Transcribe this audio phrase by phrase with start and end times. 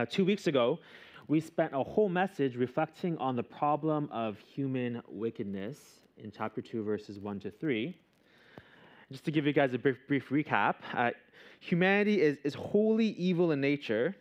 [0.00, 0.78] Uh, two weeks ago,
[1.28, 6.82] we spent a whole message reflecting on the problem of human wickedness in chapter 2,
[6.82, 7.94] verses 1 to 3.
[9.12, 11.10] Just to give you guys a brief, brief recap, uh,
[11.58, 14.16] humanity is, is wholly evil in nature,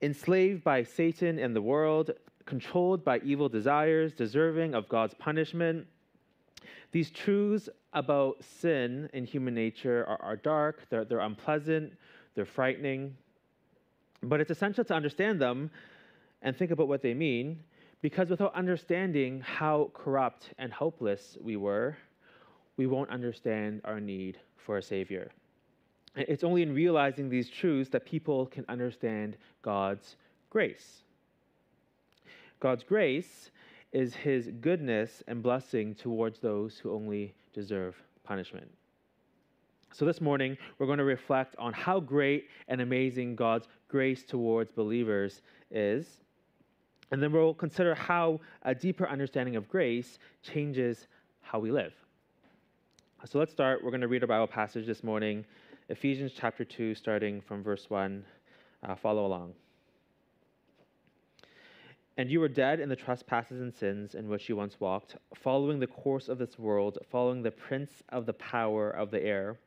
[0.00, 2.12] enslaved by Satan and the world,
[2.46, 5.86] controlled by evil desires, deserving of God's punishment.
[6.92, 11.92] These truths about sin in human nature are, are dark, they're, they're unpleasant,
[12.34, 13.14] they're frightening.
[14.28, 15.70] But it's essential to understand them
[16.42, 17.60] and think about what they mean,
[18.02, 21.96] because without understanding how corrupt and hopeless we were,
[22.76, 25.30] we won't understand our need for a Savior.
[26.16, 30.16] It's only in realizing these truths that people can understand God's
[30.50, 31.02] grace.
[32.60, 33.50] God's grace
[33.92, 38.70] is His goodness and blessing towards those who only deserve punishment.
[39.94, 44.72] So, this morning, we're going to reflect on how great and amazing God's grace towards
[44.72, 46.20] believers is.
[47.12, 51.06] And then we'll consider how a deeper understanding of grace changes
[51.42, 51.92] how we live.
[53.24, 53.84] So, let's start.
[53.84, 55.44] We're going to read a Bible passage this morning,
[55.88, 58.24] Ephesians chapter 2, starting from verse 1.
[58.82, 59.54] Uh, follow along.
[62.16, 65.78] And you were dead in the trespasses and sins in which you once walked, following
[65.78, 69.56] the course of this world, following the prince of the power of the air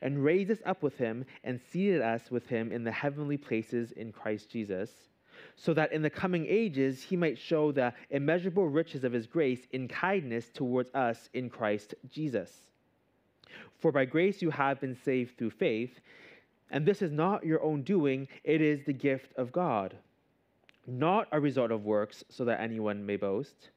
[0.00, 3.92] and raised us up with him and seated us with him in the heavenly places
[3.92, 4.90] in Christ Jesus,
[5.56, 9.66] so that in the coming ages he might show the immeasurable riches of his grace
[9.72, 12.50] in kindness towards us in Christ Jesus.
[13.80, 16.00] For by grace you have been saved through faith,
[16.70, 19.94] and this is not your own doing, it is the gift of God,
[20.86, 23.70] not a result of works, so that anyone may boast.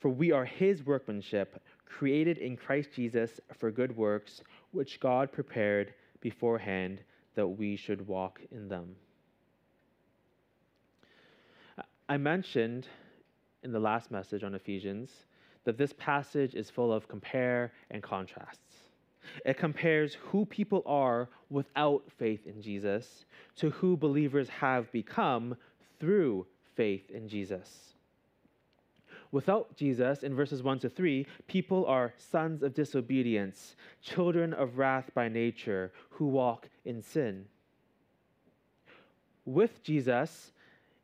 [0.00, 4.42] For we are his workmanship, created in Christ Jesus for good works
[4.74, 7.00] which God prepared beforehand
[7.34, 8.96] that we should walk in them.
[12.08, 12.86] I mentioned
[13.62, 15.10] in the last message on Ephesians
[15.64, 18.76] that this passage is full of compare and contrasts.
[19.46, 23.24] It compares who people are without faith in Jesus
[23.56, 25.56] to who believers have become
[25.98, 26.46] through
[26.76, 27.93] faith in Jesus.
[29.34, 35.10] Without Jesus, in verses 1 to 3, people are sons of disobedience, children of wrath
[35.12, 37.44] by nature, who walk in sin.
[39.44, 40.52] With Jesus,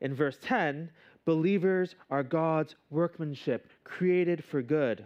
[0.01, 0.93] in verse 10,
[1.25, 5.05] believers are God's workmanship, created for good.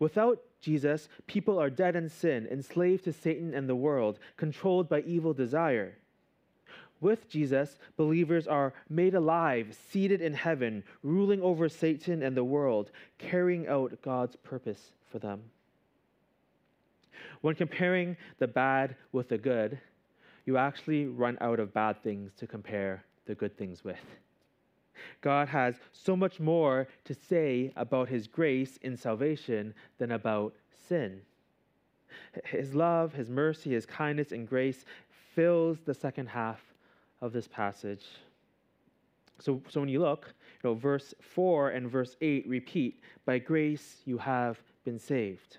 [0.00, 5.02] Without Jesus, people are dead in sin, enslaved to Satan and the world, controlled by
[5.02, 5.96] evil desire.
[7.00, 12.90] With Jesus, believers are made alive, seated in heaven, ruling over Satan and the world,
[13.18, 15.42] carrying out God's purpose for them.
[17.40, 19.78] When comparing the bad with the good,
[20.44, 24.00] you actually run out of bad things to compare the good things with.
[25.20, 30.54] God has so much more to say about his grace in salvation than about
[30.88, 31.20] sin.
[32.44, 34.84] His love, his mercy, his kindness, and grace
[35.34, 36.67] fills the second half
[37.20, 38.06] of this passage.
[39.40, 44.02] So, so when you look, you know, verse 4 and verse 8 repeat, by grace
[44.04, 45.58] you have been saved.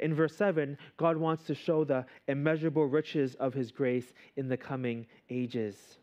[0.00, 4.56] In verse 7, God wants to show the immeasurable riches of his grace in the
[4.56, 5.98] coming ages.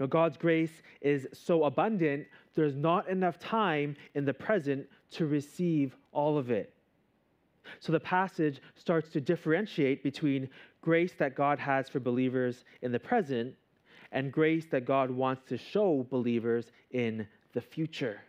[0.00, 5.96] Know, God's grace is so abundant, there's not enough time in the present to receive
[6.12, 6.72] all of it.
[7.80, 10.48] So the passage starts to differentiate between
[10.84, 13.54] grace that God has for believers in the present
[14.12, 18.20] and grace that God wants to show believers in the future.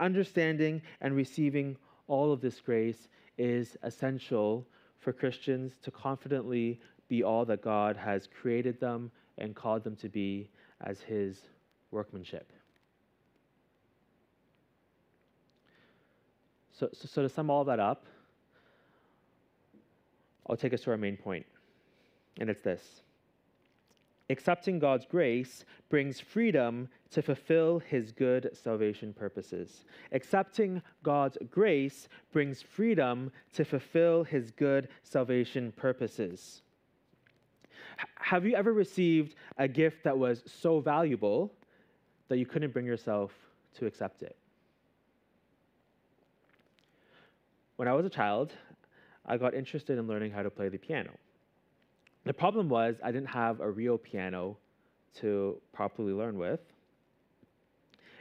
[0.00, 1.76] Understanding and receiving
[2.08, 3.06] all of this grace
[3.38, 4.66] is essential
[4.98, 10.08] for Christians to confidently be all that God has created them and called them to
[10.08, 10.50] be
[10.80, 11.38] as His
[11.92, 12.52] workmanship.
[16.72, 18.06] So, so, so to sum all that up,
[20.48, 21.46] I'll take us to our main point,
[22.40, 23.02] and it's this
[24.30, 29.84] Accepting God's grace brings freedom to fulfill his good salvation purposes.
[30.12, 36.60] Accepting God's grace brings freedom to fulfill his good salvation purposes.
[38.16, 41.50] Have you ever received a gift that was so valuable
[42.28, 43.32] that you couldn't bring yourself
[43.78, 44.36] to accept it?
[47.76, 48.52] When I was a child,
[49.28, 51.12] I got interested in learning how to play the piano.
[52.24, 54.56] The problem was I didn't have a real piano
[55.20, 56.60] to properly learn with.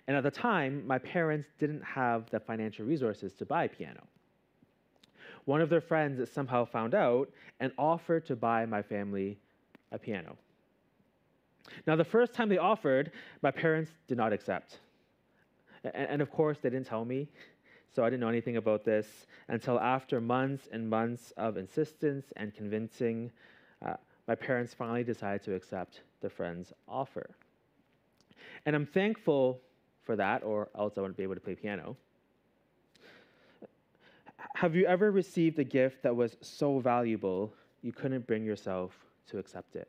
[0.07, 4.04] And at the time, my parents didn't have the financial resources to buy a piano.
[5.45, 9.38] One of their friends somehow found out and offered to buy my family
[9.92, 10.36] a piano.
[11.86, 13.12] Now, the first time they offered,
[13.42, 14.80] my parents did not accept.
[15.94, 17.30] And, of course, they didn't tell me,
[17.94, 22.54] so I didn't know anything about this until after months and months of insistence and
[22.54, 23.31] convincing,
[23.86, 23.94] uh,
[24.28, 27.30] my parents finally decided to accept the friend's offer.
[28.66, 29.62] And I'm thankful
[30.04, 31.95] for that, or else I wouldn't be able to play piano.
[34.56, 38.92] Have you ever received a gift that was so valuable you couldn't bring yourself
[39.30, 39.88] to accept it?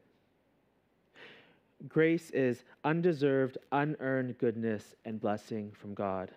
[1.89, 6.31] Grace is undeserved, unearned goodness and blessing from God.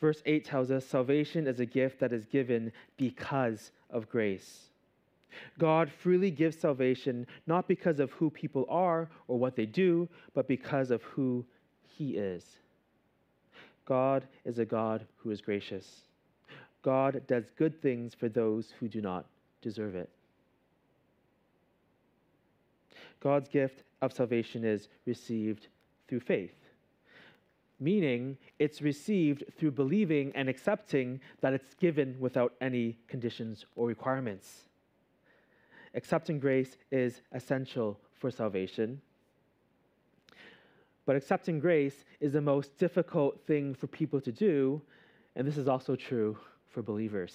[0.00, 4.66] Verse 8 tells us salvation is a gift that is given because of grace.
[5.58, 10.46] God freely gives salvation not because of who people are or what they do, but
[10.46, 11.44] because of who
[11.86, 12.44] He is.
[13.84, 16.02] God is a God who is gracious.
[16.82, 19.26] God does good things for those who do not
[19.62, 20.10] deserve it.
[23.20, 25.68] God's gift of salvation is received
[26.08, 26.54] through faith,
[27.80, 34.68] meaning it's received through believing and accepting that it's given without any conditions or requirements.
[35.94, 39.00] Accepting grace is essential for salvation.
[41.06, 44.80] But accepting grace is the most difficult thing for people to do,
[45.36, 46.36] and this is also true
[46.66, 47.34] for believers.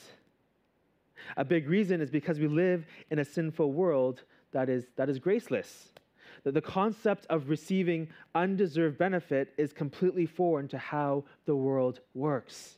[1.37, 5.19] A big reason is because we live in a sinful world that is, that is
[5.19, 5.89] graceless.
[6.43, 12.77] That the concept of receiving undeserved benefit is completely foreign to how the world works.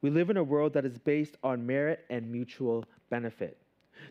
[0.00, 3.58] We live in a world that is based on merit and mutual benefit.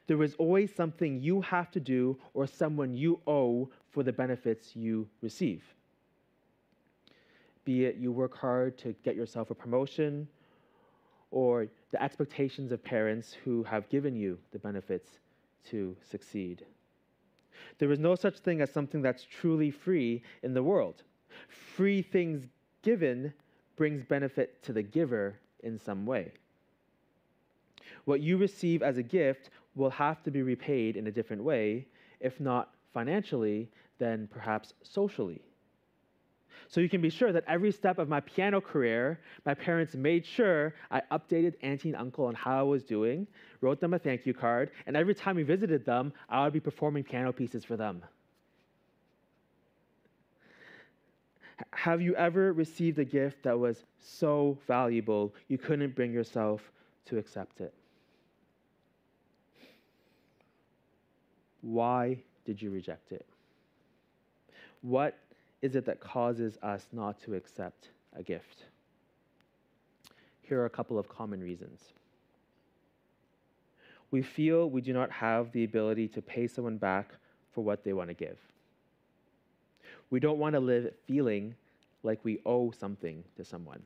[0.08, 4.76] There is always something you have to do or someone you owe for the benefits
[4.76, 5.64] you receive.
[7.64, 10.28] Be it you work hard to get yourself a promotion,
[11.32, 15.20] or the expectations of parents who have given you the benefits
[15.70, 16.66] to succeed.
[17.80, 21.04] There is no such thing as something that's truly free in the world.
[21.48, 22.48] Free things
[22.82, 23.34] given
[23.76, 26.32] brings benefit to the giver in some way.
[28.06, 31.86] What you receive as a gift will have to be repaid in a different way,
[32.20, 33.70] if not financially,
[34.00, 35.42] then perhaps socially.
[36.70, 40.26] So you can be sure that every step of my piano career, my parents made
[40.26, 43.26] sure I updated auntie and uncle on how I was doing,
[43.62, 46.60] wrote them a thank you card, and every time we visited them, I would be
[46.60, 48.04] performing piano pieces for them.
[51.72, 56.72] Have you ever received a gift that was so valuable you couldn't bring yourself
[57.06, 57.74] to accept it?
[61.62, 63.26] Why did you reject it?
[64.82, 65.18] What
[65.62, 68.66] is it that causes us not to accept a gift?
[70.42, 71.82] Here are a couple of common reasons.
[74.12, 77.12] We feel we do not have the ability to pay someone back
[77.54, 78.38] for what they want to give.
[80.10, 81.56] We don't want to live feeling
[82.04, 83.82] like we owe something to someone.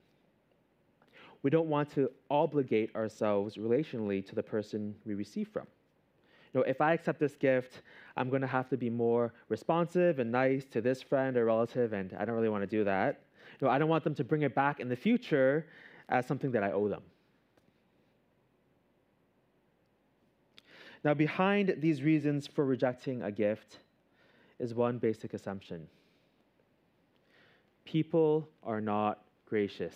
[1.42, 5.66] We don't want to obligate ourselves relationally to the person we receive from
[6.54, 7.82] you know, if I accept this gift,
[8.18, 11.94] I'm going to have to be more responsive and nice to this friend or relative,
[11.94, 13.22] and I don't really want to do that.
[13.60, 15.66] You know, I don't want them to bring it back in the future
[16.10, 17.04] as something that I owe them.
[21.04, 23.80] Now, behind these reasons for rejecting a gift
[24.60, 25.88] is one basic assumption
[27.84, 29.96] people are not gracious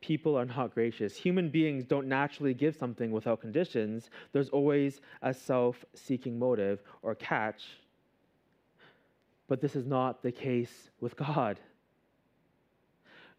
[0.00, 1.16] people are not gracious.
[1.16, 4.10] Human beings don't naturally give something without conditions.
[4.32, 7.64] There's always a self seeking motive or catch.
[9.48, 11.60] But this is not the case with God.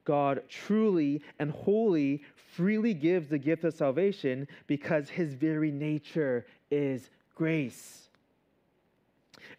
[0.05, 2.23] God truly and wholly
[2.55, 8.07] freely gives the gift of salvation because his very nature is grace.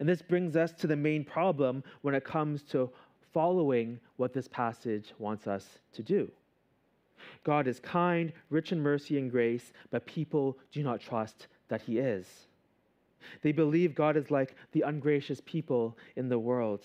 [0.00, 2.90] And this brings us to the main problem when it comes to
[3.32, 6.30] following what this passage wants us to do.
[7.44, 11.98] God is kind, rich in mercy and grace, but people do not trust that He
[11.98, 12.26] is.
[13.42, 16.84] They believe God is like the ungracious people in the world.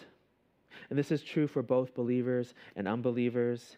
[0.90, 3.78] And this is true for both believers and unbelievers.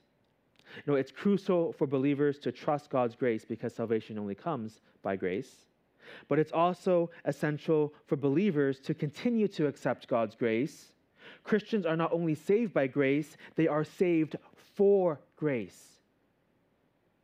[0.88, 5.66] No, it's crucial for believers to trust God's grace because salvation only comes by grace.
[6.28, 10.92] but it's also essential for believers to continue to accept God's grace.
[11.44, 14.36] Christians are not only saved by grace, they are saved
[14.76, 16.00] for grace.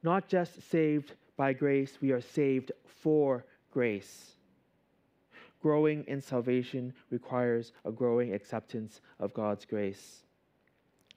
[0.04, 4.36] Not just saved by grace, we are saved for grace.
[5.62, 10.24] Growing in salvation requires a growing acceptance of God's grace.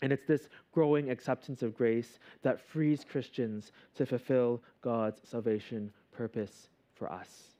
[0.03, 6.69] And it's this growing acceptance of grace that frees Christians to fulfill God's salvation purpose
[6.95, 7.55] for us.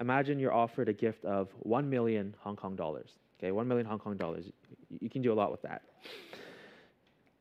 [0.00, 3.10] Imagine you're offered a gift of 1 million Hong Kong dollars.
[3.38, 4.46] Okay, 1 million Hong Kong dollars.
[5.00, 5.82] You can do a lot with that.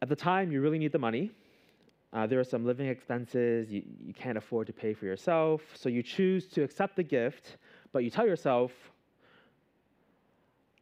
[0.06, 1.32] At the time, you really need the money.
[2.14, 5.64] Uh, there are some living expenses you, you can't afford to pay for yourself.
[5.74, 7.58] So you choose to accept the gift,
[7.92, 8.72] but you tell yourself,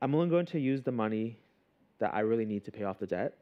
[0.01, 1.37] I'm only going to use the money
[1.99, 3.37] that I really need to pay off the debt.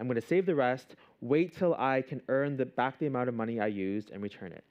[0.00, 3.28] I'm going to save the rest, wait till I can earn the, back the amount
[3.28, 4.64] of money I used, and return it.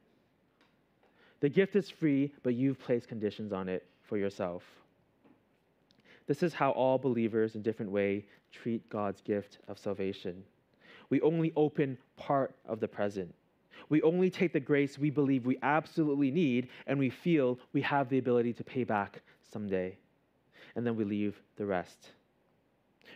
[1.40, 4.64] The gift is free, but you've placed conditions on it for yourself.
[6.28, 10.44] This is how all believers in different way treat God's gift of salvation.
[11.10, 13.34] We only open part of the present.
[13.90, 18.10] We only take the grace we believe we absolutely need and we feel we have
[18.10, 19.98] the ability to pay back someday.
[20.76, 22.12] And then we leave the rest.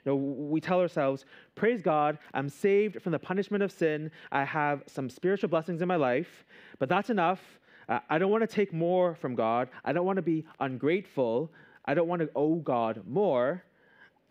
[0.05, 4.09] No, we tell ourselves, Praise God, I'm saved from the punishment of sin.
[4.31, 6.45] I have some spiritual blessings in my life,
[6.79, 7.41] but that's enough.
[7.89, 9.69] Uh, I don't want to take more from God.
[9.83, 11.51] I don't want to be ungrateful.
[11.85, 13.63] I don't want to owe God more.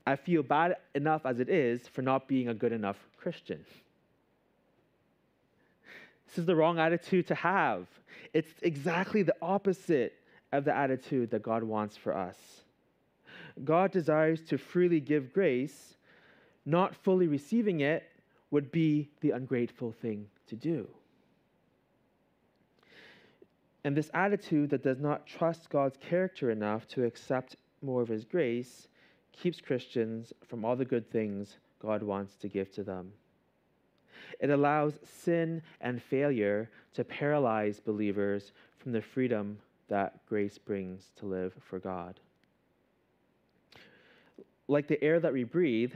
[0.06, 3.64] I feel bad enough as it is for not being a good enough Christian.
[6.26, 7.86] This is the wrong attitude to have.
[8.32, 10.14] It's exactly the opposite
[10.52, 12.36] of the attitude that God wants for us.
[13.64, 15.96] God desires to freely give grace,
[16.64, 18.04] not fully receiving it
[18.50, 20.88] would be the ungrateful thing to do.
[23.84, 28.24] And this attitude that does not trust God's character enough to accept more of His
[28.24, 28.88] grace
[29.32, 33.12] keeps Christians from all the good things God wants to give to them.
[34.38, 39.58] It allows sin and failure to paralyze believers from the freedom
[39.88, 42.20] that grace brings to live for God.
[44.68, 45.92] Like the air that we breathe,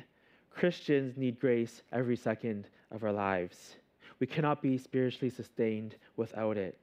[0.50, 3.76] Christians need grace every second of our lives.
[4.20, 6.78] We cannot be spiritually sustained without it.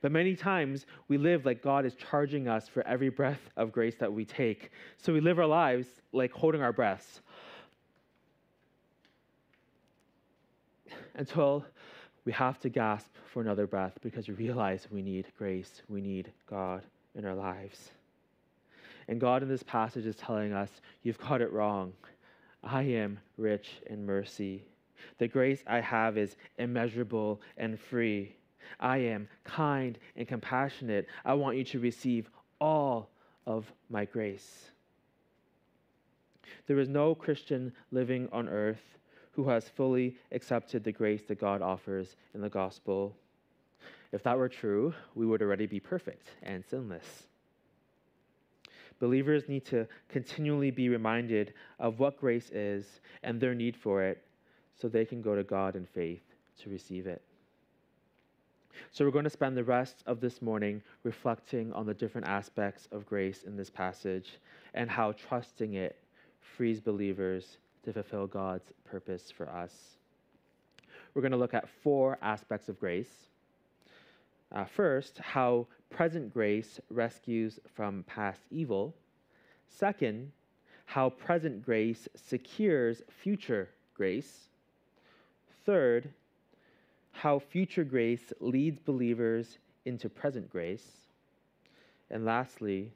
[0.00, 3.94] But many times we live like God is charging us for every breath of grace
[3.98, 4.70] that we take.
[4.98, 7.20] So we live our lives like holding our breaths
[11.14, 11.64] until
[12.24, 16.32] we have to gasp for another breath because we realize we need grace, we need
[16.48, 16.82] God
[17.14, 17.90] in our lives.
[19.08, 20.70] And God in this passage is telling us,
[21.02, 21.92] You've got it wrong.
[22.62, 24.64] I am rich in mercy.
[25.18, 28.35] The grace I have is immeasurable and free.
[28.80, 31.06] I am kind and compassionate.
[31.24, 32.28] I want you to receive
[32.60, 33.10] all
[33.46, 34.70] of my grace.
[36.66, 38.82] There is no Christian living on earth
[39.32, 43.14] who has fully accepted the grace that God offers in the gospel.
[44.12, 47.24] If that were true, we would already be perfect and sinless.
[48.98, 54.24] Believers need to continually be reminded of what grace is and their need for it
[54.74, 56.22] so they can go to God in faith
[56.62, 57.22] to receive it.
[58.90, 62.88] So, we're going to spend the rest of this morning reflecting on the different aspects
[62.92, 64.38] of grace in this passage
[64.74, 65.96] and how trusting it
[66.40, 69.96] frees believers to fulfill God's purpose for us.
[71.14, 73.28] We're going to look at four aspects of grace.
[74.52, 78.94] Uh, first, how present grace rescues from past evil.
[79.68, 80.30] Second,
[80.84, 84.48] how present grace secures future grace.
[85.64, 86.10] Third,
[87.16, 90.86] how future grace leads believers into present grace.
[92.10, 92.92] And lastly,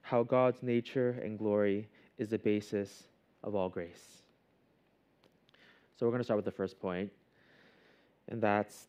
[0.00, 3.04] how God's nature and glory is the basis
[3.42, 4.22] of all grace.
[5.96, 7.10] So we're going to start with the first point,
[8.28, 8.86] and that's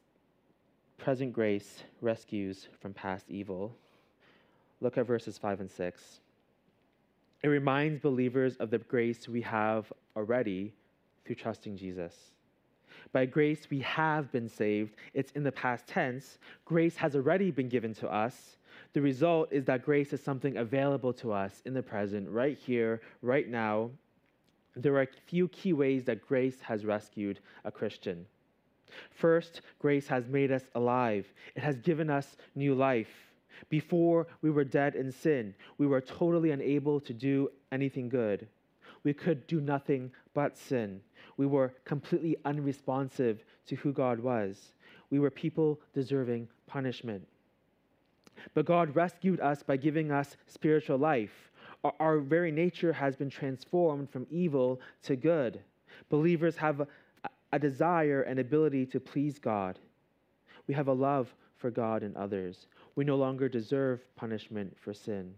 [0.98, 3.76] present grace rescues from past evil.
[4.82, 6.20] Look at verses 5 and 6.
[7.42, 10.74] It reminds believers of the grace we have already
[11.26, 12.33] through trusting Jesus.
[13.12, 14.96] By grace, we have been saved.
[15.14, 16.38] It's in the past tense.
[16.66, 18.58] Grace has already been given to us.
[18.94, 23.02] The result is that grace is something available to us in the present, right here,
[23.22, 23.90] right now.
[24.76, 28.26] There are a few key ways that grace has rescued a Christian.
[29.12, 33.32] First, grace has made us alive, it has given us new life.
[33.70, 38.48] Before we were dead in sin, we were totally unable to do anything good.
[39.04, 41.02] We could do nothing but sin.
[41.38, 44.74] We were completely unresponsive to who God was.
[45.10, 47.28] we were people deserving punishment.
[48.54, 51.52] But God rescued us by giving us spiritual life.
[51.84, 55.62] Our, our very nature has been transformed from evil to good.
[56.10, 56.88] Believers have a,
[57.52, 59.78] a desire and ability to please God.
[60.68, 62.68] We have a love for God and others.
[62.96, 65.34] We no longer deserve punishment for sin.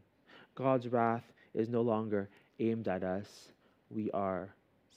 [0.55, 3.49] God's wrath is no longer aimed at us.
[3.89, 4.55] We are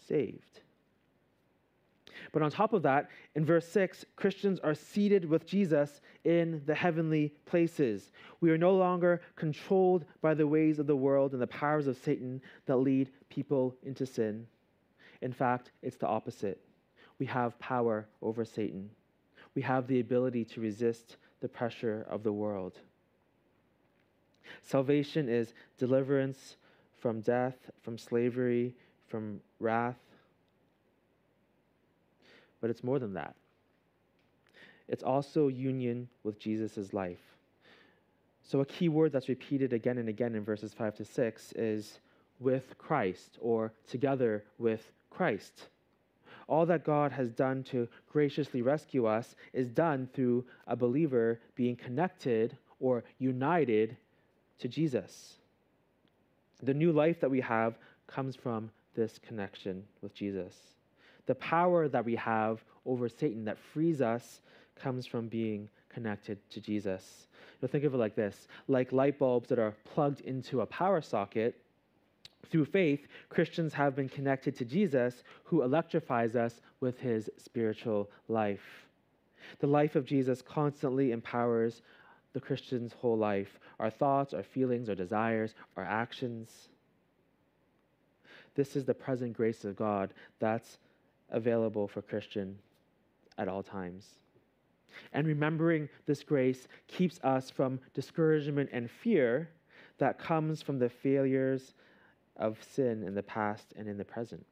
[0.08, 0.60] saved.
[2.32, 6.74] But on top of that, in verse 6, Christians are seated with Jesus in the
[6.74, 8.10] heavenly places.
[8.40, 11.96] We are no longer controlled by the ways of the world and the powers of
[11.96, 14.46] Satan that lead people into sin.
[15.22, 16.60] In fact, it's the opposite.
[17.18, 18.90] We have power over Satan,
[19.54, 22.78] we have the ability to resist the pressure of the world.
[24.62, 26.56] Salvation is deliverance
[26.98, 28.74] from death, from slavery,
[29.08, 29.98] from wrath,
[32.60, 33.34] but it's more than that.
[34.88, 37.20] It's also union with Jesus' life.
[38.42, 42.00] So, a key word that's repeated again and again in verses 5 to 6 is
[42.40, 45.68] with Christ or together with Christ.
[46.46, 51.76] All that God has done to graciously rescue us is done through a believer being
[51.76, 53.98] connected or united
[54.60, 55.34] to Jesus.
[56.62, 60.54] The new life that we have comes from this connection with Jesus
[61.26, 64.40] the power that we have over Satan that frees us
[64.74, 67.28] comes from being connected to Jesus.
[67.60, 71.00] You'll think of it like this like light bulbs that are plugged into a power
[71.00, 71.60] socket.
[72.50, 78.86] Through faith, Christians have been connected to Jesus, who electrifies us with his spiritual life.
[79.58, 81.82] The life of Jesus constantly empowers
[82.32, 86.68] the Christian's whole life our thoughts, our feelings, our desires, our actions.
[88.58, 90.78] This is the present grace of God that's
[91.30, 92.58] available for Christian
[93.38, 94.04] at all times.
[95.12, 99.48] And remembering this grace keeps us from discouragement and fear
[99.98, 101.74] that comes from the failures
[102.36, 104.44] of sin in the past and in the present.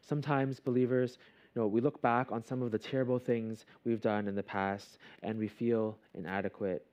[0.00, 1.18] Sometimes believers,
[1.54, 4.42] you know, we look back on some of the terrible things we've done in the
[4.42, 6.86] past and we feel inadequate.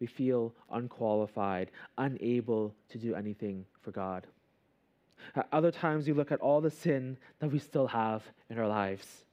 [0.00, 4.26] We feel unqualified, unable to do anything for God.
[5.36, 8.68] At other times, we look at all the sin that we still have in our
[8.68, 9.24] lives.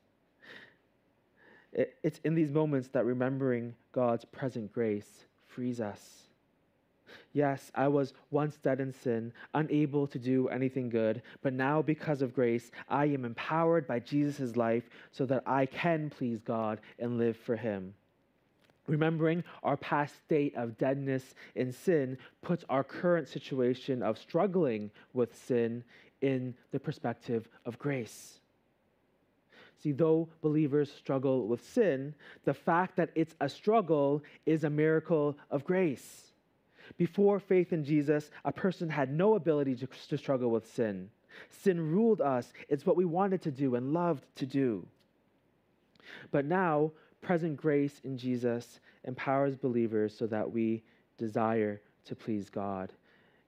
[1.71, 6.23] It's in these moments that remembering God's present grace frees us.
[7.33, 12.21] Yes, I was once dead in sin, unable to do anything good, but now because
[12.21, 17.17] of grace, I am empowered by Jesus' life so that I can please God and
[17.17, 17.93] live for Him.
[18.89, 25.35] Remembering our past state of deadness in sin puts our current situation of struggling with
[25.45, 25.83] sin
[26.21, 28.39] in the perspective of grace.
[29.83, 35.37] See, though believers struggle with sin, the fact that it's a struggle is a miracle
[35.51, 36.31] of grace.
[36.97, 41.11] Before faith in Jesus, a person had no ability to, to struggle with sin.
[41.51, 44.85] Sin ruled us, it's what we wanted to do and loved to do.
[46.31, 50.83] But now, present grace in Jesus empowers believers so that we
[51.17, 52.91] desire to please God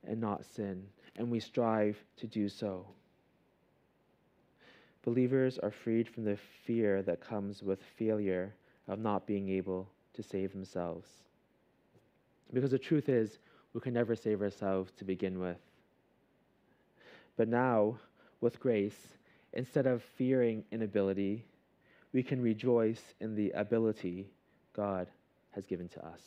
[0.07, 0.83] and not sin,
[1.15, 2.85] and we strive to do so.
[5.03, 8.53] Believers are freed from the fear that comes with failure
[8.87, 11.07] of not being able to save themselves.
[12.53, 13.39] Because the truth is,
[13.73, 15.57] we can never save ourselves to begin with.
[17.37, 17.97] But now,
[18.41, 19.07] with grace,
[19.53, 21.45] instead of fearing inability,
[22.13, 24.27] we can rejoice in the ability
[24.73, 25.07] God
[25.51, 26.21] has given to us.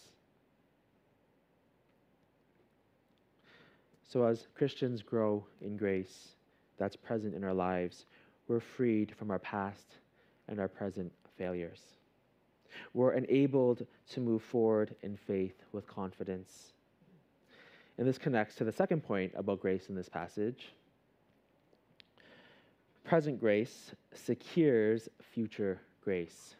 [4.08, 6.28] So, as Christians grow in grace
[6.78, 8.06] that's present in our lives,
[8.46, 9.96] we're freed from our past
[10.48, 11.80] and our present failures.
[12.92, 16.72] We're enabled to move forward in faith with confidence.
[17.98, 20.74] And this connects to the second point about grace in this passage
[23.04, 26.56] present grace secures future grace.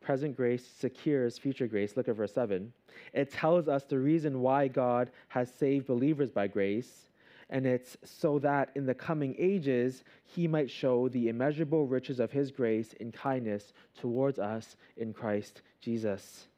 [0.00, 1.96] Present grace secures future grace.
[1.96, 2.72] Look at verse 7.
[3.12, 7.08] It tells us the reason why God has saved believers by grace,
[7.50, 12.32] and it's so that in the coming ages he might show the immeasurable riches of
[12.32, 16.48] his grace in kindness towards us in Christ Jesus.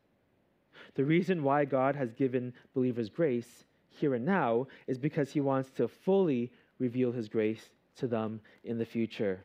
[0.94, 5.70] The reason why God has given believers grace here and now is because he wants
[5.72, 9.44] to fully reveal his grace to them in the future.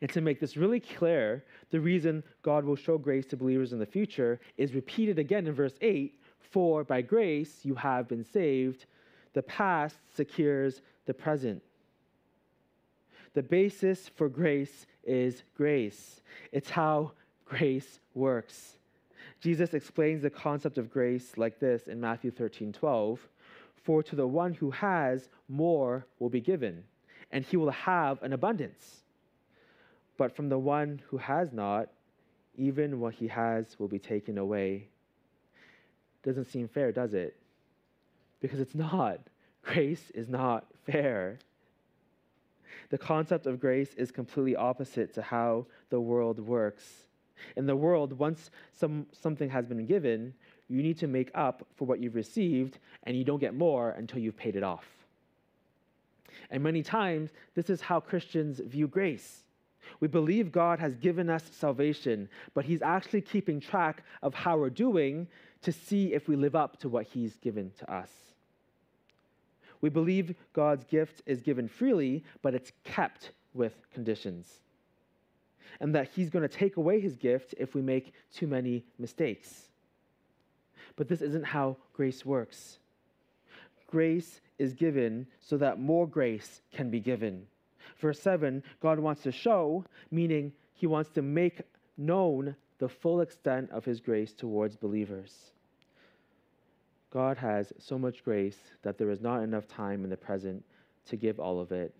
[0.00, 3.78] And to make this really clear, the reason God will show grace to believers in
[3.78, 8.86] the future is repeated again in verse 8 For by grace you have been saved.
[9.34, 11.62] The past secures the present.
[13.34, 16.20] The basis for grace is grace.
[16.52, 17.12] It's how
[17.44, 18.78] grace works.
[19.40, 23.20] Jesus explains the concept of grace like this in Matthew 13 12.
[23.84, 26.84] For to the one who has, more will be given,
[27.30, 29.02] and he will have an abundance.
[30.16, 31.88] But from the one who has not,
[32.56, 34.88] even what he has will be taken away.
[36.24, 37.36] Doesn't seem fair, does it?
[38.40, 39.20] Because it's not.
[39.62, 41.38] Grace is not fair.
[42.90, 46.84] The concept of grace is completely opposite to how the world works.
[47.56, 50.32] In the world, once some, something has been given,
[50.68, 54.20] you need to make up for what you've received, and you don't get more until
[54.20, 54.97] you've paid it off.
[56.50, 59.44] And many times, this is how Christians view grace.
[60.00, 64.70] We believe God has given us salvation, but He's actually keeping track of how we're
[64.70, 65.28] doing
[65.62, 68.10] to see if we live up to what He's given to us.
[69.80, 74.60] We believe God's gift is given freely, but it's kept with conditions.
[75.80, 79.68] And that He's going to take away His gift if we make too many mistakes.
[80.96, 82.77] But this isn't how grace works.
[83.88, 87.46] Grace is given so that more grace can be given.
[87.98, 91.62] Verse 7 God wants to show, meaning He wants to make
[91.96, 95.52] known the full extent of His grace towards believers.
[97.10, 100.62] God has so much grace that there is not enough time in the present
[101.06, 101.94] to give all of it.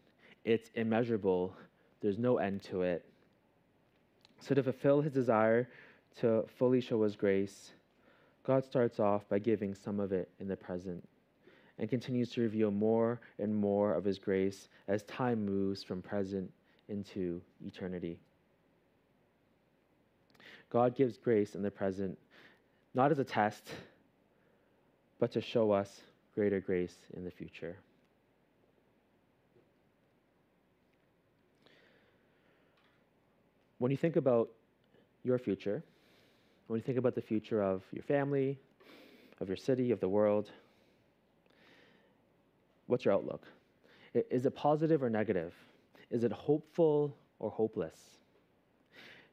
[0.44, 1.54] It's immeasurable,
[2.02, 3.06] there's no end to it.
[4.40, 5.68] So, to fulfill his desire
[6.20, 7.72] to fully show his grace,
[8.44, 11.02] God starts off by giving some of it in the present
[11.78, 16.50] and continues to reveal more and more of his grace as time moves from present
[16.88, 18.18] into eternity.
[20.70, 22.18] God gives grace in the present,
[22.94, 23.68] not as a test
[25.18, 26.00] but to show us
[26.34, 27.76] greater grace in the future.
[33.78, 34.48] When you think about
[35.24, 35.82] your future,
[36.66, 38.58] when you think about the future of your family,
[39.40, 40.50] of your city, of the world,
[42.88, 43.46] what's your outlook?
[44.14, 45.54] Is it positive or negative?
[46.10, 47.96] Is it hopeful or hopeless?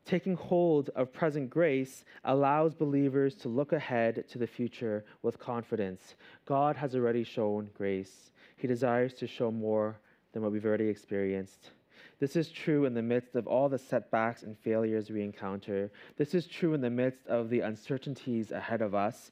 [0.06, 6.16] Taking hold of present grace allows believers to look ahead to the future with confidence.
[6.46, 8.32] God has already shown grace.
[8.58, 10.00] He desires to show more
[10.32, 11.72] than what we've already experienced.
[12.20, 15.92] This is true in the midst of all the setbacks and failures we encounter.
[16.18, 19.32] This is true in the midst of the uncertainties ahead of us.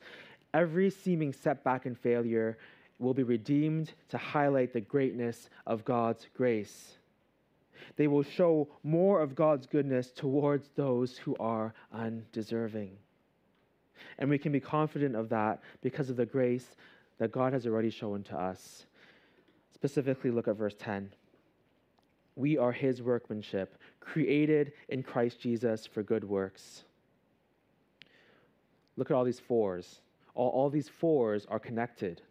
[0.55, 2.57] Every seeming setback and failure
[2.99, 6.97] will be redeemed to highlight the greatness of God's grace
[7.95, 12.97] they will show more of God's goodness towards those who are undeserving.
[14.17, 16.75] And we can be confident of that because of the grace
[17.19, 18.85] that God has already shown to us.
[19.73, 21.11] Specifically, look at verse 10.
[22.35, 26.83] We are his workmanship, created in Christ Jesus for good works.
[28.97, 30.01] Look at all these fours.
[30.33, 32.21] All, all these fours are connected.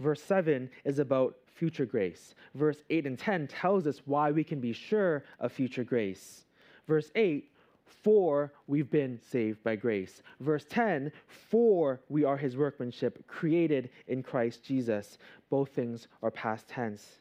[0.00, 2.34] Verse 7 is about future grace.
[2.54, 6.44] Verse 8 and 10 tells us why we can be sure of future grace.
[6.86, 7.50] Verse 8,
[7.86, 10.22] for we've been saved by grace.
[10.40, 15.18] Verse 10, for we are his workmanship, created in Christ Jesus.
[15.48, 17.20] Both things are past tense.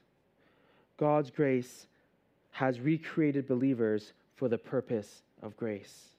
[0.97, 1.87] God's grace
[2.51, 6.12] has recreated believers for the purpose of grace.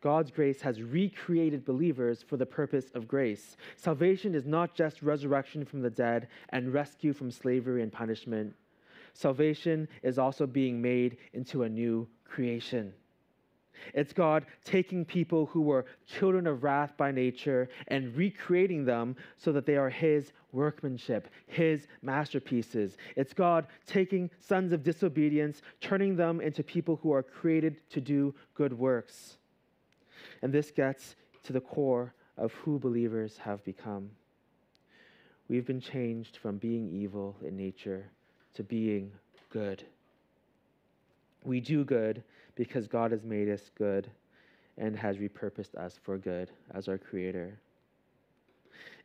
[0.00, 3.56] God's grace has recreated believers for the purpose of grace.
[3.76, 8.54] Salvation is not just resurrection from the dead and rescue from slavery and punishment.
[9.12, 12.92] Salvation is also being made into a new creation.
[13.94, 19.52] It's God taking people who were children of wrath by nature and recreating them so
[19.52, 22.96] that they are His workmanship, His masterpieces.
[23.16, 28.34] It's God taking sons of disobedience, turning them into people who are created to do
[28.54, 29.37] good works.
[30.42, 34.10] And this gets to the core of who believers have become.
[35.48, 38.10] We've been changed from being evil in nature
[38.54, 39.10] to being
[39.50, 39.82] good.
[41.44, 42.22] We do good
[42.54, 44.10] because God has made us good
[44.76, 47.58] and has repurposed us for good as our Creator.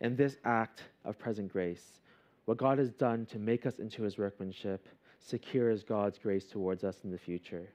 [0.01, 1.99] And this act of present grace,
[2.45, 4.87] what God has done to make us into His workmanship,
[5.19, 7.69] secures God's grace towards us in the future.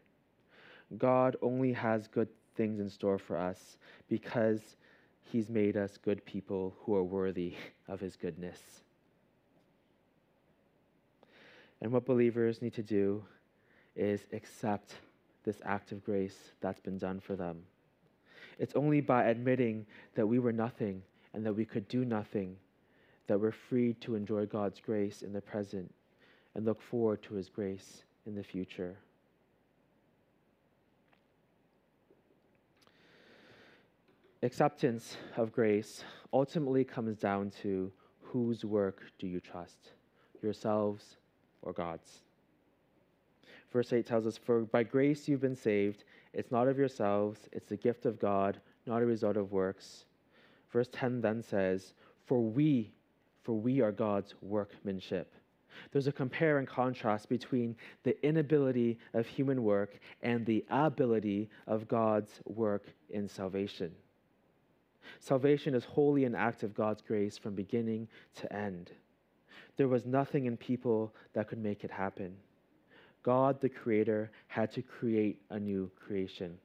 [0.96, 4.60] God only has good things in store for us because
[5.22, 7.54] He's made us good people who are worthy
[7.88, 8.58] of His goodness.
[11.80, 13.24] And what believers need to do
[13.96, 14.94] is accept
[15.44, 17.62] this act of grace that's been done for them.
[18.58, 22.56] It's only by admitting that we were nothing and that we could do nothing
[23.28, 25.94] that we're free to enjoy God's grace in the present
[26.54, 28.96] and look forward to His grace in the future.
[34.42, 39.92] Acceptance of grace ultimately comes down to whose work do you trust,
[40.42, 41.16] yourselves
[41.62, 42.22] or God's?
[43.72, 46.04] Verse 8 tells us, For by grace you've been saved.
[46.32, 50.04] It's not of yourselves, it's the gift of God, not a result of works.
[50.70, 51.94] Verse 10 then says,
[52.26, 52.92] For we,
[53.42, 55.34] for we are God's workmanship.
[55.92, 61.88] There's a compare and contrast between the inability of human work and the ability of
[61.88, 63.92] God's work in salvation.
[65.20, 68.92] Salvation is wholly an act of God's grace from beginning to end.
[69.76, 72.36] There was nothing in people that could make it happen.
[73.22, 76.58] God, the Creator, had to create a new creation.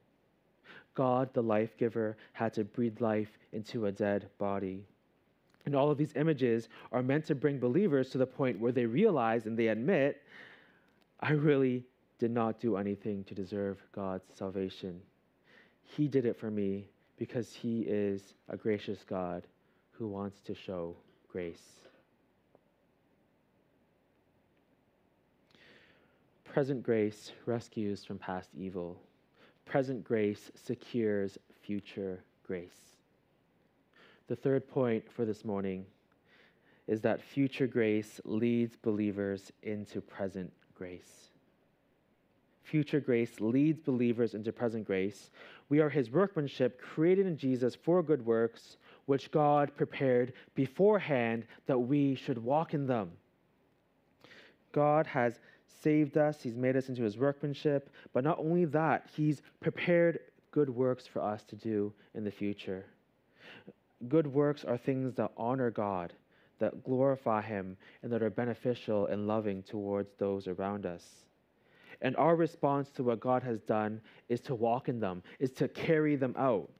[0.94, 4.84] God, the life giver, had to breathe life into a dead body.
[5.66, 8.86] And all of these images are meant to bring believers to the point where they
[8.86, 10.22] realize and they admit,
[11.20, 11.84] I really
[12.18, 15.00] did not do anything to deserve God's salvation.
[15.82, 19.46] He did it for me because He is a gracious God
[19.92, 20.96] who wants to show
[21.28, 21.62] grace.
[26.44, 28.96] Present grace rescues from past evil.
[29.64, 32.96] Present grace secures future grace.
[34.28, 35.84] The third point for this morning
[36.86, 41.30] is that future grace leads believers into present grace.
[42.62, 45.30] Future grace leads believers into present grace.
[45.68, 51.78] We are his workmanship, created in Jesus for good works, which God prepared beforehand that
[51.78, 53.12] we should walk in them.
[54.72, 55.38] God has
[55.82, 60.18] saved us, he's made us into his workmanship, but not only that, he's prepared
[60.50, 62.86] good works for us to do in the future.
[64.08, 66.12] Good works are things that honor God,
[66.58, 71.24] that glorify Him, and that are beneficial and loving towards those around us.
[72.00, 75.68] And our response to what God has done is to walk in them, is to
[75.68, 76.70] carry them out.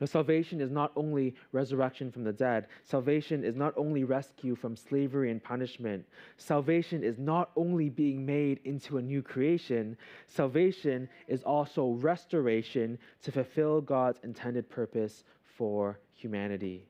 [0.00, 2.66] Now, salvation is not only resurrection from the dead.
[2.84, 6.06] Salvation is not only rescue from slavery and punishment.
[6.36, 9.96] Salvation is not only being made into a new creation.
[10.26, 16.86] Salvation is also restoration to fulfill God's intended purpose for humanity.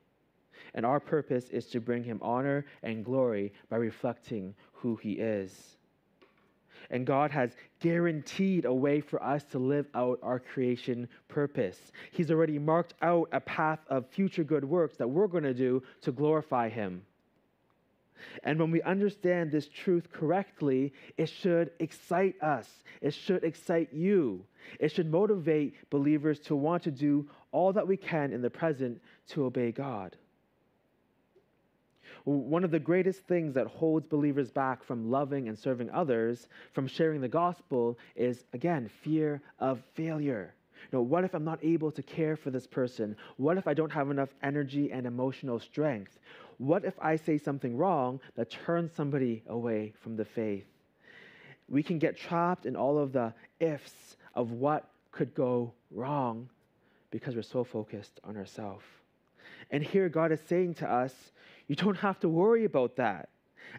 [0.73, 5.77] And our purpose is to bring him honor and glory by reflecting who he is.
[6.91, 11.79] And God has guaranteed a way for us to live out our creation purpose.
[12.11, 15.83] He's already marked out a path of future good works that we're going to do
[16.01, 17.03] to glorify Him.
[18.43, 22.67] And when we understand this truth correctly, it should excite us.
[23.01, 24.45] It should excite you.
[24.79, 29.01] It should motivate believers to want to do all that we can in the present
[29.29, 30.17] to obey God.
[32.29, 36.85] One of the greatest things that holds believers back from loving and serving others, from
[36.85, 40.53] sharing the gospel, is again, fear of failure.
[40.75, 43.15] You know, what if I'm not able to care for this person?
[43.37, 46.19] What if I don't have enough energy and emotional strength?
[46.59, 50.67] What if I say something wrong that turns somebody away from the faith?
[51.67, 56.47] We can get trapped in all of the ifs of what could go wrong
[57.09, 58.85] because we're so focused on ourselves.
[59.71, 61.31] And here God is saying to us,
[61.69, 63.29] you don't have to worry about that.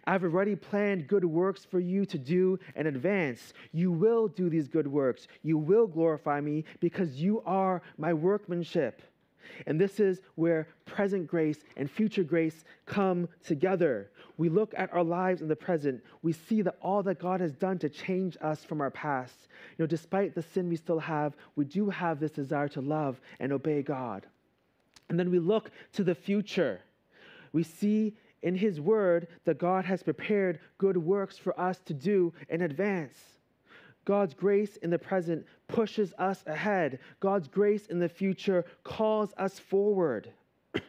[0.07, 3.53] I've already planned good works for you to do in advance.
[3.73, 5.27] You will do these good works.
[5.43, 9.01] You will glorify me because you are my workmanship.
[9.67, 14.09] And this is where present grace and future grace come together.
[14.37, 17.51] We look at our lives in the present, we see that all that God has
[17.53, 19.47] done to change us from our past.
[19.77, 23.19] You know, despite the sin we still have, we do have this desire to love
[23.39, 24.25] and obey God.
[25.09, 26.79] And then we look to the future.
[27.53, 32.33] We see in His Word that God has prepared good works for us to do
[32.49, 33.17] in advance.
[34.05, 36.99] God's grace in the present pushes us ahead.
[37.19, 40.31] God's grace in the future calls us forward.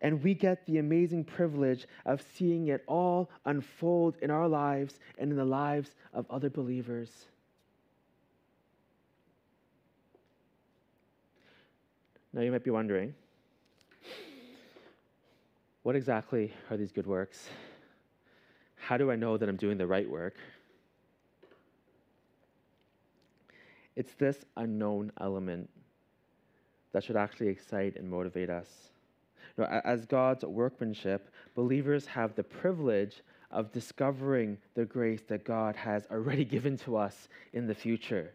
[0.00, 5.32] and we get the amazing privilege of seeing it all unfold in our lives and
[5.32, 7.10] in the lives of other believers.
[12.32, 13.14] Now, you might be wondering
[15.88, 17.48] what exactly are these good works?
[18.76, 20.34] How do I know that I'm doing the right work?
[23.96, 25.70] It's this unknown element
[26.92, 28.68] that should actually excite and motivate us.
[29.56, 35.74] You know, as God's workmanship, believers have the privilege of discovering the grace that God
[35.74, 38.34] has already given to us in the future.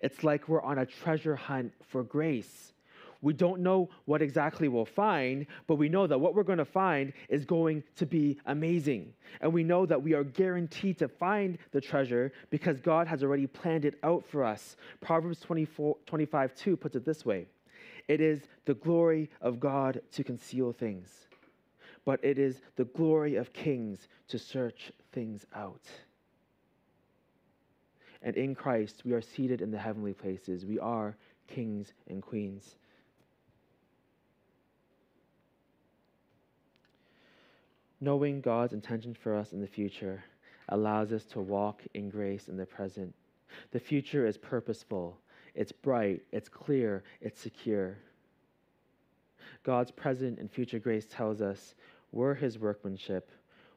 [0.00, 2.72] It's like we're on a treasure hunt for grace.
[3.26, 6.64] We don't know what exactly we'll find, but we know that what we're going to
[6.64, 9.14] find is going to be amazing.
[9.40, 13.48] And we know that we are guaranteed to find the treasure because God has already
[13.48, 14.76] planned it out for us.
[15.00, 17.48] Proverbs 24, 25 2 puts it this way
[18.06, 21.26] It is the glory of God to conceal things,
[22.04, 25.82] but it is the glory of kings to search things out.
[28.22, 30.64] And in Christ, we are seated in the heavenly places.
[30.64, 31.16] We are
[31.48, 32.76] kings and queens.
[38.00, 40.22] Knowing God's intention for us in the future
[40.68, 43.14] allows us to walk in grace in the present.
[43.70, 45.18] The future is purposeful,
[45.54, 47.96] it's bright, it's clear, it's secure.
[49.62, 51.74] God's present and future grace tells us
[52.12, 53.30] we're His workmanship.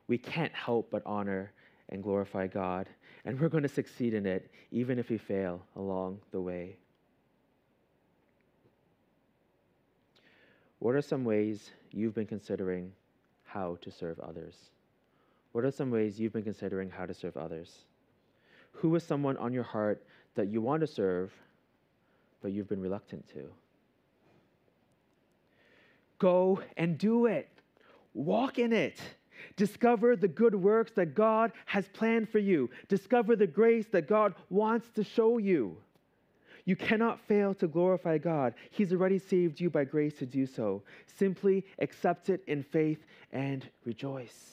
[0.08, 1.53] We can't help but honor
[1.89, 2.89] and glorify God,
[3.25, 6.75] and we're going to succeed in it even if we fail along the way.
[10.79, 12.91] What are some ways you've been considering
[13.51, 14.55] how to serve others?
[15.51, 17.85] What are some ways you've been considering how to serve others?
[18.73, 20.03] Who is someone on your heart
[20.35, 21.33] that you want to serve,
[22.41, 23.49] but you've been reluctant to?
[26.19, 27.49] Go and do it.
[28.13, 28.99] Walk in it.
[29.55, 32.69] Discover the good works that God has planned for you.
[32.88, 35.77] Discover the grace that God wants to show you.
[36.69, 38.53] You cannot fail to glorify God.
[38.69, 40.84] He's already saved you by grace to do so.
[41.08, 44.51] Simply accept it in faith and rejoice.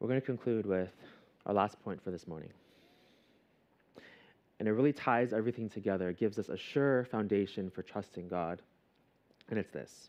[0.00, 0.88] We're going to conclude with
[1.44, 2.48] our last point for this morning.
[4.58, 6.08] And it really ties everything together.
[6.08, 8.62] It gives us a sure foundation for trusting God.
[9.52, 10.08] And it's this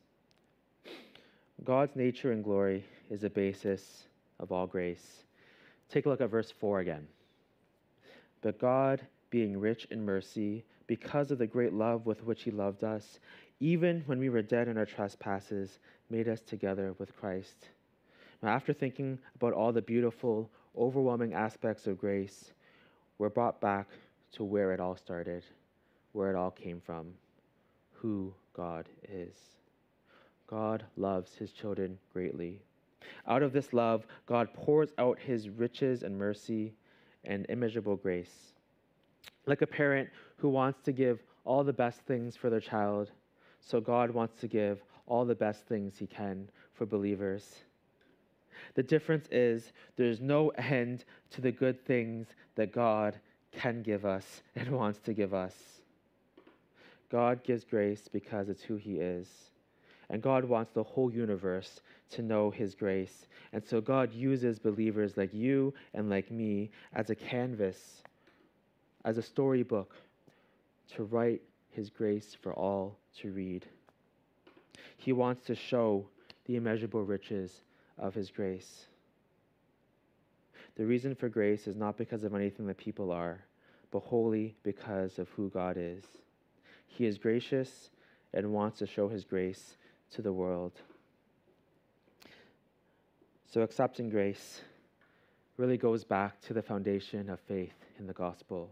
[1.66, 4.06] God's nature and glory is the basis
[4.40, 5.26] of all grace.
[5.90, 7.06] Take a look at verse 4 again.
[8.42, 9.02] But God,
[9.32, 13.20] being rich in mercy, because of the great love with which He loved us,
[13.60, 15.80] even when we were dead in our trespasses,
[16.10, 17.68] made us together with Christ.
[18.42, 22.54] Now, after thinking about all the beautiful, overwhelming aspects of grace,
[23.18, 23.90] we're brought back
[24.36, 25.44] to where it all started,
[26.14, 27.08] where it all came from,
[27.92, 29.36] who God is.
[30.48, 32.62] God loves his children greatly.
[33.28, 36.74] Out of this love, God pours out his riches and mercy
[37.24, 38.54] and immeasurable grace.
[39.46, 43.12] Like a parent who wants to give all the best things for their child,
[43.60, 47.56] so God wants to give all the best things he can for believers.
[48.76, 53.20] The difference is there's no end to the good things that God
[53.52, 55.56] can give us and wants to give us.
[57.12, 59.28] God gives grace because it's who He is.
[60.10, 63.28] And God wants the whole universe to know His grace.
[63.52, 68.04] And so God uses believers like you and like me as a canvas,
[69.06, 69.96] as a storybook,
[70.96, 73.66] to write His grace for all to read.
[74.98, 76.06] He wants to show
[76.46, 77.62] the immeasurable riches
[77.98, 78.86] of His grace.
[80.76, 83.44] The reason for grace is not because of anything that people are,
[83.92, 86.04] but wholly because of who God is.
[86.96, 87.90] He is gracious
[88.34, 89.78] and wants to show His grace
[90.12, 90.74] to the world.
[93.52, 94.62] So, accepting grace
[95.58, 98.70] really goes back to the foundation of faith in the gospel.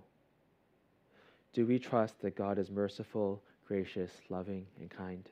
[1.53, 5.27] Do we trust that God is merciful, gracious, loving, and kind?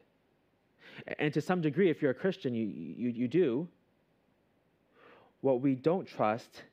[1.19, 3.67] And to some degree, if you're a Christian, you, you, you do.
[5.41, 6.63] What we don't trust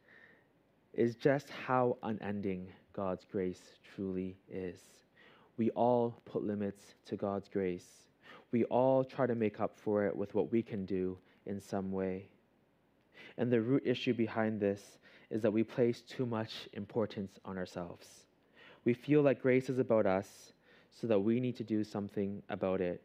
[0.94, 3.60] is just how unending God's grace
[3.94, 4.80] truly is.
[5.56, 7.86] We all put limits to God's grace.
[8.52, 11.92] We all try to make up for it with what we can do in some
[11.92, 12.28] way.
[13.38, 14.98] And the root issue behind this
[15.30, 18.06] is that we place too much importance on ourselves.
[18.84, 20.52] We feel like grace is about us,
[21.00, 23.02] so that we need to do something about it.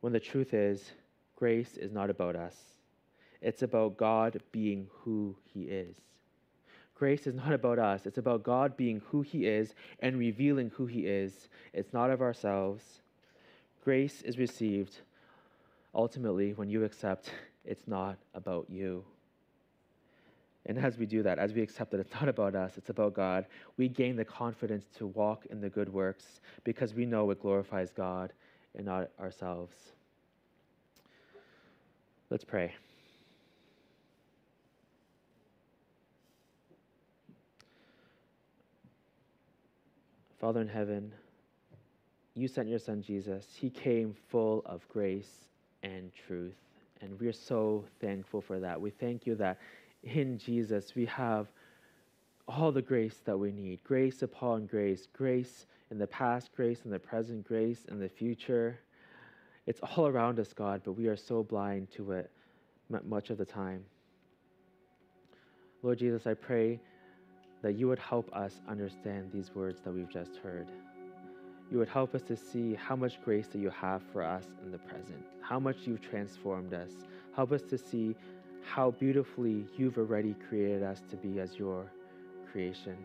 [0.00, 0.92] When the truth is,
[1.36, 2.56] grace is not about us,
[3.42, 5.96] it's about God being who He is.
[6.94, 10.86] Grace is not about us, it's about God being who He is and revealing who
[10.86, 11.48] He is.
[11.72, 12.82] It's not of ourselves.
[13.82, 15.00] Grace is received
[15.94, 17.30] ultimately when you accept
[17.64, 19.04] it's not about you.
[20.66, 23.14] And as we do that, as we accept that it's not about us, it's about
[23.14, 27.42] God, we gain the confidence to walk in the good works because we know it
[27.42, 28.32] glorifies God
[28.74, 29.76] and not ourselves.
[32.30, 32.74] Let's pray.
[40.44, 41.10] Father in heaven,
[42.34, 43.46] you sent your son Jesus.
[43.58, 45.48] He came full of grace
[45.82, 46.58] and truth
[47.00, 48.78] And we're so thankful for that.
[48.78, 49.58] We thank you that
[50.02, 51.46] in Jesus we have
[52.46, 56.90] all the grace that we need grace upon grace, grace in the past, grace in
[56.90, 58.78] the present, grace in the future.
[59.64, 62.30] It's all around us, God, but we are so blind to it
[62.90, 63.82] much of the time.
[65.82, 66.80] Lord Jesus, I pray
[67.64, 70.68] that you would help us understand these words that we've just heard.
[71.70, 74.70] You would help us to see how much grace that you have for us in
[74.70, 76.90] the present, how much you've transformed us.
[77.34, 78.14] Help us to see
[78.60, 81.90] how beautifully you've already created us to be as your
[82.52, 82.98] creation.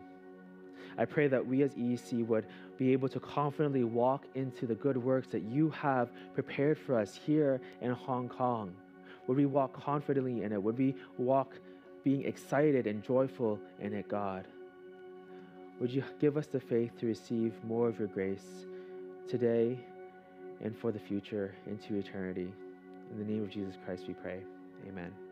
[0.97, 2.45] I pray that we as EEC would
[2.77, 7.15] be able to confidently walk into the good works that you have prepared for us
[7.15, 8.73] here in Hong Kong.
[9.27, 10.61] Would we walk confidently in it?
[10.61, 11.53] Would we walk
[12.09, 14.45] being excited and joyful in it, God?
[15.79, 18.65] Would you give us the faith to receive more of your grace
[19.27, 19.77] today
[20.59, 22.51] and for the future into eternity?
[23.11, 24.39] In the name of Jesus Christ, we pray.
[24.87, 25.28] Amen.